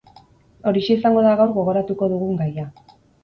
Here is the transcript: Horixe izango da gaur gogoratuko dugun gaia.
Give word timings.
Horixe 0.69 0.95
izango 0.95 1.23
da 1.27 1.35
gaur 1.43 1.53
gogoratuko 1.59 2.09
dugun 2.15 2.35
gaia. 2.43 2.67